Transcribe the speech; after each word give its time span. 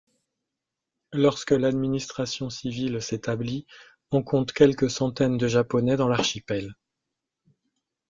Lorsque 1.13 1.51
l’administration 1.51 2.49
civile 2.49 3.03
s’établit, 3.03 3.67
on 4.09 4.23
compte 4.23 4.51
quelques 4.51 4.89
centaines 4.89 5.37
de 5.37 5.47
Japonais 5.47 5.95
dans 5.95 6.07
l’archipel. 6.07 6.73